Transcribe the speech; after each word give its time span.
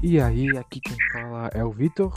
E 0.00 0.20
aí, 0.20 0.56
aqui 0.56 0.80
quem 0.80 0.96
fala 1.12 1.48
é 1.48 1.64
o 1.64 1.72
Vitor. 1.72 2.14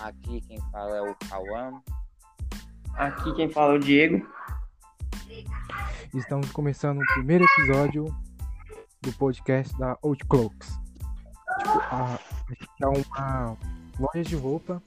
Aqui 0.00 0.40
quem 0.40 0.58
fala 0.70 0.96
é 0.96 1.02
o 1.02 1.14
Cauã. 1.28 1.82
Aqui 2.94 3.34
quem 3.34 3.50
fala 3.50 3.74
é 3.74 3.76
o 3.76 3.78
Diego. 3.78 4.26
Estamos 6.14 6.50
começando 6.52 6.98
o 6.98 7.06
primeiro 7.12 7.44
episódio 7.44 8.06
do 9.02 9.12
podcast 9.12 9.78
da 9.78 9.98
Old 10.00 10.24
Cloaks. 10.24 10.80
Tipo, 11.58 11.78
a, 11.78 12.14
a 12.14 12.54
gente 12.54 12.82
é 12.82 12.86
uma 12.86 13.58
loja 13.98 14.22
de 14.22 14.36
roupa 14.36 14.82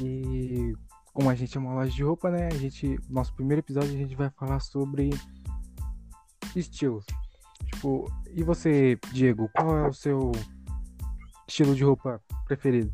e 0.00 0.76
como 1.12 1.30
a 1.30 1.36
gente 1.36 1.56
é 1.56 1.60
uma 1.60 1.72
loja 1.72 1.92
de 1.92 2.02
roupa, 2.02 2.32
né? 2.32 2.48
A 2.48 2.56
gente, 2.56 2.98
nosso 3.08 3.32
primeiro 3.32 3.60
episódio 3.60 3.94
a 3.94 3.96
gente 3.96 4.16
vai 4.16 4.28
falar 4.30 4.58
sobre 4.58 5.10
estilos. 6.56 7.06
Tipo, 7.86 8.12
e 8.32 8.42
você, 8.42 8.98
Diego, 9.12 9.48
qual 9.54 9.78
é 9.78 9.88
o 9.88 9.92
seu 9.92 10.32
estilo 11.46 11.72
de 11.72 11.84
roupa 11.84 12.20
preferido? 12.44 12.90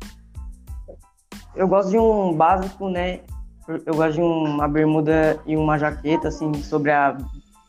Eu 1.55 1.67
gosto 1.67 1.89
de 1.89 1.97
um 1.97 2.31
básico, 2.37 2.87
né? 2.89 3.21
Eu 3.67 3.95
gosto 3.95 4.13
de 4.13 4.21
uma 4.21 4.67
bermuda 4.67 5.41
e 5.47 5.57
uma 5.57 5.79
jaqueta, 5.79 6.27
assim, 6.27 6.53
sobre 6.61 6.91
a, 6.91 7.17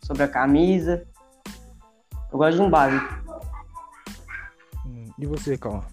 sobre 0.02 0.22
a 0.24 0.28
camisa. 0.28 1.06
Eu 2.30 2.36
gosto 2.36 2.56
de 2.56 2.62
um 2.62 2.68
básico. 2.68 3.08
Hum, 4.84 5.10
e 5.18 5.24
você, 5.24 5.56
Calma? 5.56 5.86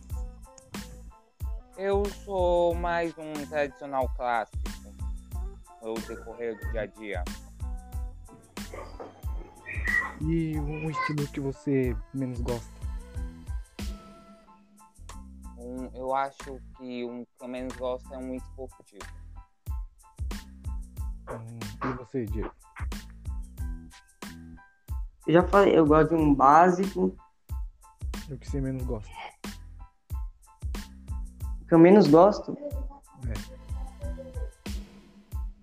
Eu 1.77 2.03
sou 2.25 2.75
mais 2.75 3.17
um 3.17 3.31
tradicional 3.47 4.09
clássico 4.17 4.57
no 5.81 5.93
decorrer 5.93 6.59
do 6.59 6.71
dia 6.71 6.81
a 6.81 6.85
dia. 6.87 7.23
E 10.19 10.59
um 10.59 10.89
estilo 10.89 11.27
que 11.27 11.39
você 11.39 11.95
menos 12.13 12.41
gosta? 12.41 12.81
Um, 15.57 15.89
eu 15.93 16.13
acho 16.13 16.59
que 16.77 17.05
um 17.05 17.23
que 17.23 17.43
eu 17.43 17.47
menos 17.47 17.75
gosto 17.75 18.13
é 18.13 18.17
um 18.17 18.33
esportivo. 18.33 19.05
Hum, 21.29 21.59
e 21.85 21.93
você, 21.97 22.25
Diego? 22.25 22.51
Eu 25.27 25.33
já 25.33 25.47
falei, 25.47 25.77
eu 25.77 25.85
gosto 25.85 26.09
de 26.09 26.21
um 26.21 26.33
básico. 26.33 27.15
O 28.29 28.37
que 28.37 28.49
você 28.49 28.59
menos 28.59 28.83
gosta? 28.83 29.09
O 31.61 31.65
que 31.67 31.73
eu 31.73 31.79
menos 31.79 32.07
gosto? 32.07 32.57
É. 33.27 33.61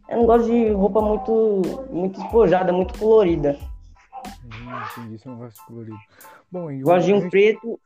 Eu 0.09 0.19
não 0.19 0.27
gosto 0.27 0.47
de 0.47 0.71
roupa 0.71 1.03
muito, 1.03 1.63
muito 1.91 2.21
espojada, 2.21 2.73
muito 2.73 2.99
colorida. 2.99 3.59
Você 5.11 5.29
não 5.29 5.37
gosta 5.39 5.61
de 5.61 5.67
colorido. 5.67 5.99
Bom, 6.51 6.71
Eu 6.71 6.85
gosto 6.85 7.07
de 7.07 7.15
um 7.15 7.21
gente- 7.23 7.31
preto. 7.31 7.81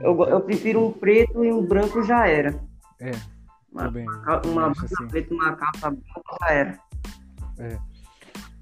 Eu, 0.00 0.24
eu 0.24 0.40
prefiro 0.40 0.86
um 0.88 0.92
preto 0.92 1.44
e 1.44 1.52
um 1.52 1.64
branco 1.64 2.02
já 2.02 2.26
era. 2.26 2.60
É, 3.00 3.12
Uma, 3.72 3.92
ca- 4.24 4.42
uma 4.46 4.70
blusa 4.70 4.86
assim. 4.86 5.08
preta 5.08 5.34
uma 5.34 5.54
capa 5.56 5.90
branca 5.90 6.36
já 6.40 6.48
era. 6.52 6.78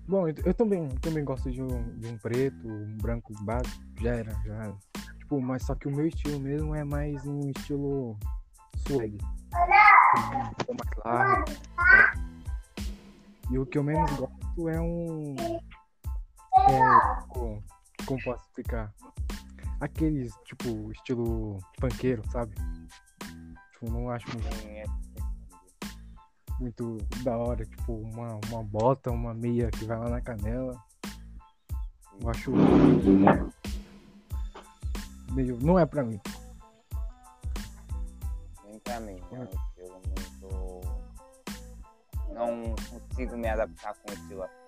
Bom, 0.07 0.29
eu, 0.29 0.35
eu 0.45 0.53
também, 0.55 0.89
também 1.01 1.25
gosto 1.25 1.51
de 1.51 1.63
um, 1.63 1.99
de 1.99 2.09
um 2.09 2.19
preto, 2.19 2.69
um 2.69 2.97
branco 2.99 3.33
básico, 3.45 3.83
já 4.01 4.11
era, 4.17 4.33
já 4.45 4.55
era. 4.55 4.75
Tipo, 5.19 5.41
mas 5.41 5.63
só 5.65 5.75
que 5.75 5.89
o 5.89 5.91
meu 5.95 6.07
estilo 6.07 6.39
mesmo 6.41 6.75
é 6.75 6.85
mais 6.85 7.25
um 7.27 7.41
estilo 7.57 8.19
swag. 8.87 9.17
Um 10.69 10.75
mais 10.75 10.91
largo. 11.05 11.45
tá? 11.77 12.15
E 13.51 13.59
o 13.59 13.65
que 13.65 13.79
eu 13.79 13.83
menos 13.85 14.11
gosto 14.13 14.69
é 14.69 14.81
um. 14.81 15.35
Como 18.07 18.23
posso 18.23 18.45
explicar? 18.47 18.93
Aqueles, 19.81 20.33
tipo, 20.45 20.91
estilo 20.93 21.59
panqueiro, 21.81 22.23
sabe? 22.31 22.55
Tipo, 23.73 23.91
não 23.91 24.11
acho 24.11 24.27
muito 24.29 24.49
é- 24.69 24.85
muito 26.61 26.99
da 27.25 27.37
hora, 27.37 27.65
tipo, 27.65 27.93
uma, 27.95 28.39
uma 28.49 28.63
bota, 28.63 29.11
uma 29.11 29.35
meia 29.35 29.69
que 29.71 29.85
vai 29.85 29.99
lá 29.99 30.09
na 30.09 30.21
canela. 30.21 30.81
Eu 32.21 32.31
acho 32.31 32.53
meio. 35.33 35.59
Não 35.61 35.79
é 35.79 35.85
pra 35.87 36.05
mim. 36.05 36.21
Nem 38.65 38.79
pra 38.79 39.01
mim, 39.01 39.21
é 39.33 39.39
um 39.39 39.45
estilo 39.45 40.01
muito. 40.07 40.83
Não 42.33 42.75
consigo 42.91 43.37
me 43.37 43.49
adaptar 43.49 43.95
com 43.95 44.11
um 44.11 44.15
estilo 44.15 44.43
assim. 44.45 44.63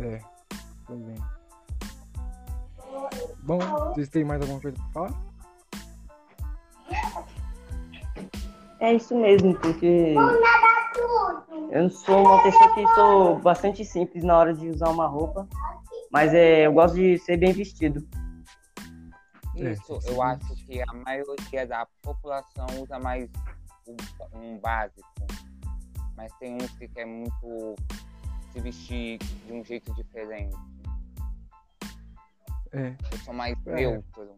É, 0.00 0.20
também. 0.86 1.16
Bom, 3.44 3.58
vocês 3.90 4.08
têm 4.08 4.24
mais 4.24 4.40
alguma 4.40 4.58
coisa 4.58 4.74
pra 4.78 4.88
falar? 4.88 5.34
É 8.80 8.94
isso 8.94 9.14
mesmo, 9.14 9.54
porque 9.60 10.14
eu 11.70 11.90
sou 11.90 12.22
uma 12.22 12.42
pessoa 12.42 12.74
que 12.74 12.86
sou 12.94 13.38
bastante 13.40 13.84
simples 13.84 14.24
na 14.24 14.38
hora 14.38 14.54
de 14.54 14.70
usar 14.70 14.88
uma 14.88 15.06
roupa, 15.06 15.46
mas 16.10 16.32
é, 16.32 16.66
eu 16.66 16.72
gosto 16.72 16.94
de 16.94 17.18
ser 17.18 17.36
bem 17.36 17.52
vestido. 17.52 18.06
É, 19.56 19.72
Isso, 19.72 20.00
sim, 20.00 20.10
eu 20.10 20.22
acho 20.22 20.54
que 20.66 20.80
a 20.80 20.92
maioria 20.94 21.66
da 21.66 21.86
população 22.02 22.66
usa 22.80 22.98
mais 22.98 23.28
um, 23.86 24.38
um 24.38 24.58
básico. 24.58 25.06
Mas 26.16 26.32
tem 26.38 26.56
uns 26.56 26.70
que 26.78 26.88
quer 26.88 27.04
muito 27.04 27.74
se 28.52 28.60
vestir 28.60 29.18
de 29.18 29.52
um 29.52 29.62
jeito 29.62 29.92
diferente. 29.94 30.56
É, 32.74 32.96
Eu 33.12 33.18
sou 33.18 33.34
mais 33.34 33.56
É. 33.66 33.74
neutro. 33.74 34.36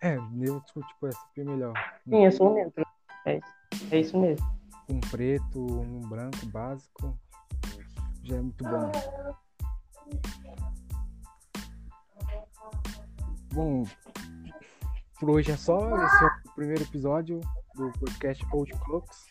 é, 0.00 0.16
neutro, 0.32 0.82
tipo, 0.82 1.06
essa 1.06 1.20
aqui 1.30 1.40
é 1.40 1.44
melhor. 1.44 1.72
Sim, 2.08 2.24
eu 2.24 2.32
sou 2.32 2.54
neutro. 2.54 2.84
É 3.24 3.36
isso, 3.38 3.94
é 3.94 4.00
isso 4.00 4.18
mesmo. 4.18 4.46
Um 4.88 5.00
preto, 5.00 5.60
um 5.64 6.00
branco 6.08 6.44
básico. 6.46 7.16
Já 8.24 8.36
é 8.36 8.40
muito 8.40 8.64
bom. 8.64 8.90
Bom, 13.54 13.84
por 15.20 15.30
hoje 15.30 15.52
é 15.52 15.56
só. 15.56 15.78
Esse 16.04 16.24
é 16.24 16.28
o 16.48 16.54
primeiro 16.54 16.82
episódio 16.82 17.40
do 17.74 17.92
podcast 17.92 18.44
Old 18.52 18.72
Clocks. 18.80 19.26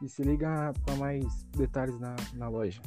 E 0.00 0.08
se 0.08 0.22
liga 0.22 0.72
para 0.84 0.96
mais 0.96 1.44
detalhes 1.56 1.98
na, 2.00 2.14
na 2.34 2.48
loja. 2.48 2.80